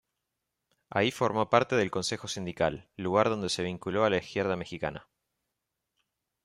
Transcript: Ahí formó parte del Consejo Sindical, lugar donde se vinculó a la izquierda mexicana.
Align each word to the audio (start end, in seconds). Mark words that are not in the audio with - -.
Ahí 0.89 1.11
formó 1.11 1.47
parte 1.51 1.75
del 1.75 1.91
Consejo 1.91 2.27
Sindical, 2.27 2.89
lugar 2.97 3.29
donde 3.29 3.49
se 3.49 3.61
vinculó 3.61 4.03
a 4.03 4.09
la 4.09 4.17
izquierda 4.17 4.55
mexicana. 4.55 5.07